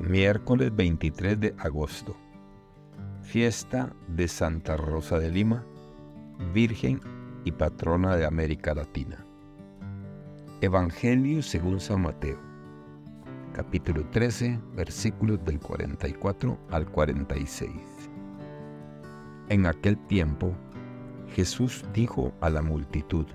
[0.00, 2.16] Miércoles 23 de agosto.
[3.22, 5.64] Fiesta de Santa Rosa de Lima,
[6.54, 7.00] Virgen
[7.44, 9.26] y patrona de América Latina.
[10.60, 12.38] Evangelio según San Mateo,
[13.52, 17.72] capítulo 13, versículos del 44 al 46.
[19.48, 20.54] En aquel tiempo,
[21.34, 23.26] Jesús dijo a la multitud,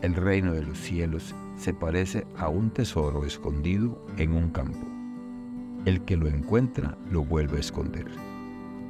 [0.00, 4.95] El reino de los cielos se parece a un tesoro escondido en un campo
[5.86, 8.06] el que lo encuentra lo vuelve a esconder.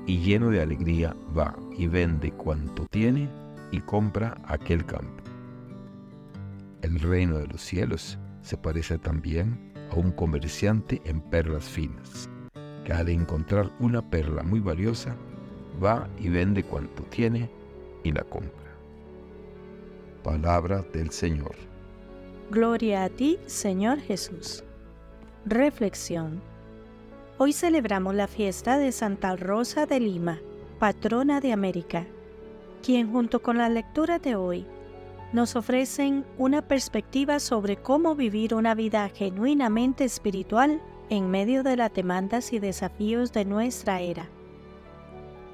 [0.07, 3.29] Y lleno de alegría va y vende cuanto tiene
[3.71, 5.23] y compra aquel campo.
[6.83, 12.31] El reino de los cielos se parece también a un comerciante en perlas finas,
[12.85, 15.15] que al encontrar una perla muy valiosa,
[15.83, 17.51] va y vende cuanto tiene
[18.05, 18.73] y la compra.
[20.23, 21.57] Palabra del Señor.
[22.51, 24.65] Gloria a ti, Señor Jesús.
[25.45, 26.41] Reflexión.
[27.39, 30.41] Hoy celebramos la fiesta de Santa Rosa de Lima,
[30.79, 32.07] patrona de América,
[32.83, 34.65] quien junto con la lectura de hoy
[35.35, 41.93] nos ofrecen una perspectiva sobre cómo vivir una vida genuinamente espiritual en medio de las
[41.93, 44.30] demandas y desafíos de nuestra era.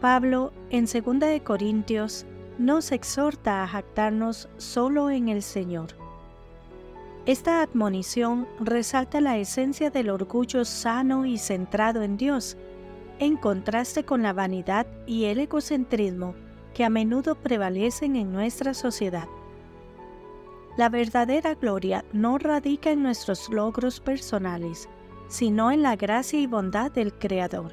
[0.01, 2.27] Pablo, en 2 Corintios,
[2.59, 6.02] nos exhorta a jactarnos solo en el Señor
[7.25, 12.57] esta admonición resalta la esencia del orgullo sano y centrado en Dios,
[13.21, 16.35] en contraste con la vanidad y el egocentrismo
[16.75, 19.29] que a menudo prevalecen en nuestra sociedad.
[20.77, 24.89] La verdadera gloria no radica en nuestros logros personales,
[25.29, 27.73] sino en la gracia y bondad del Creador.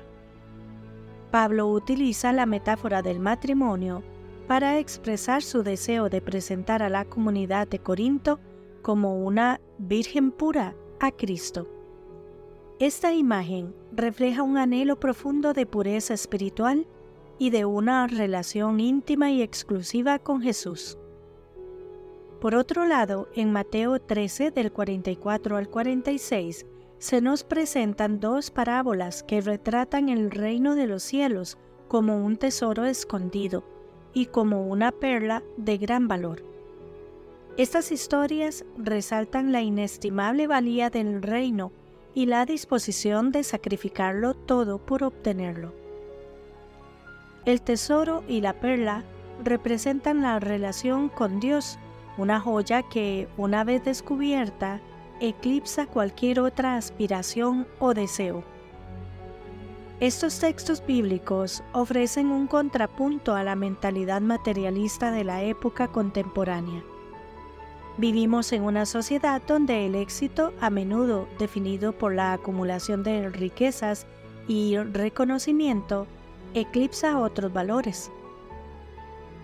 [1.31, 4.03] Pablo utiliza la metáfora del matrimonio
[4.47, 8.39] para expresar su deseo de presentar a la comunidad de Corinto
[8.81, 11.67] como una Virgen pura a Cristo.
[12.79, 16.87] Esta imagen refleja un anhelo profundo de pureza espiritual
[17.37, 20.97] y de una relación íntima y exclusiva con Jesús.
[22.39, 26.65] Por otro lado, en Mateo 13 del 44 al 46
[26.97, 32.85] se nos presentan dos parábolas que retratan el reino de los cielos como un tesoro
[32.85, 33.63] escondido
[34.13, 36.43] y como una perla de gran valor.
[37.59, 41.73] Estas historias resaltan la inestimable valía del reino
[42.13, 45.73] y la disposición de sacrificarlo todo por obtenerlo.
[47.43, 49.03] El tesoro y la perla
[49.43, 51.77] representan la relación con Dios,
[52.17, 54.79] una joya que, una vez descubierta,
[55.19, 58.41] eclipsa cualquier otra aspiración o deseo.
[59.99, 66.85] Estos textos bíblicos ofrecen un contrapunto a la mentalidad materialista de la época contemporánea.
[67.99, 74.07] Vivimos en una sociedad donde el éxito, a menudo definido por la acumulación de riquezas
[74.47, 76.07] y reconocimiento,
[76.53, 78.09] eclipsa otros valores.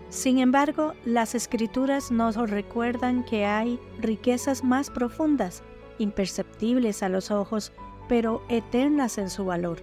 [0.07, 5.61] Sin embargo, las escrituras nos recuerdan que hay riquezas más profundas,
[5.99, 7.73] imperceptibles a los ojos,
[8.07, 9.79] pero eternas en su valor.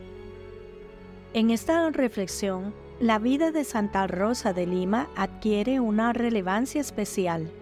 [1.35, 7.53] En esta reflexión, la vida de Santa Rosa de Lima adquiere una relevancia especial.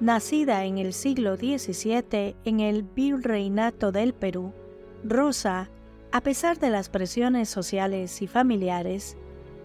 [0.00, 4.54] Nacida en el siglo XVII en el virreinato del Perú,
[5.04, 5.68] Rosa,
[6.10, 9.18] a pesar de las presiones sociales y familiares,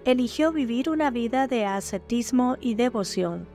[0.03, 3.47] eligió vivir una vida de ascetismo y devoción.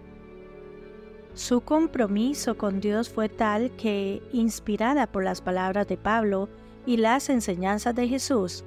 [1.35, 6.49] Su compromiso con Dios fue tal que, inspirada por las palabras de Pablo
[6.87, 8.65] y las enseñanzas de Jesús,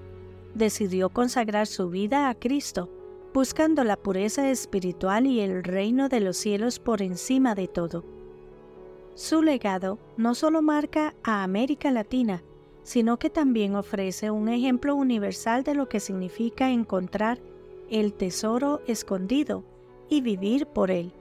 [0.53, 2.91] decidió consagrar su vida a Cristo
[3.33, 8.03] buscando la pureza espiritual y el reino de los cielos por encima de todo.
[9.15, 12.43] Su legado no solo marca a América Latina,
[12.83, 17.39] sino que también ofrece un ejemplo universal de lo que significa encontrar
[17.89, 19.63] el tesoro escondido
[20.09, 21.11] y vivir por él.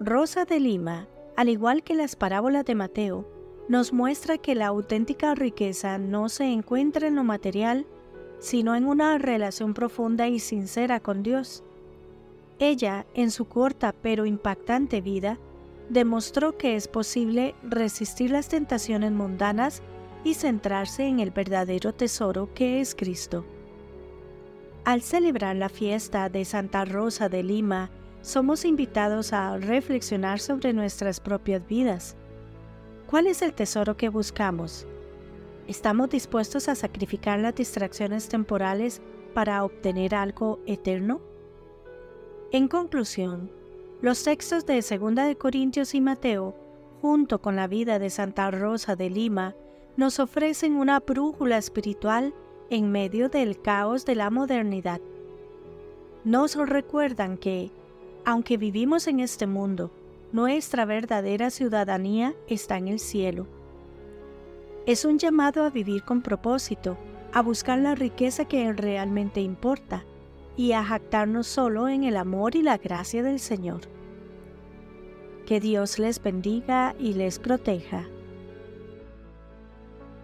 [0.00, 3.28] Rosa de Lima, al igual que las parábolas de Mateo,
[3.68, 7.86] nos muestra que la auténtica riqueza no se encuentra en lo material,
[8.44, 11.64] sino en una relación profunda y sincera con Dios.
[12.58, 15.38] Ella, en su corta pero impactante vida,
[15.88, 19.82] demostró que es posible resistir las tentaciones mundanas
[20.24, 23.46] y centrarse en el verdadero tesoro que es Cristo.
[24.84, 31.18] Al celebrar la fiesta de Santa Rosa de Lima, somos invitados a reflexionar sobre nuestras
[31.18, 32.14] propias vidas.
[33.06, 34.86] ¿Cuál es el tesoro que buscamos?
[35.66, 39.00] ¿Estamos dispuestos a sacrificar las distracciones temporales
[39.32, 41.22] para obtener algo eterno?
[42.52, 43.50] En conclusión,
[44.02, 46.54] los textos de 2 de Corintios y Mateo,
[47.00, 49.54] junto con la vida de Santa Rosa de Lima,
[49.96, 52.34] nos ofrecen una brújula espiritual
[52.68, 55.00] en medio del caos de la modernidad.
[56.24, 57.70] Nos recuerdan que,
[58.26, 59.90] aunque vivimos en este mundo,
[60.30, 63.46] nuestra verdadera ciudadanía está en el cielo.
[64.86, 66.98] Es un llamado a vivir con propósito,
[67.32, 70.04] a buscar la riqueza que realmente importa
[70.58, 73.80] y a jactarnos solo en el amor y la gracia del Señor.
[75.46, 78.04] Que Dios les bendiga y les proteja.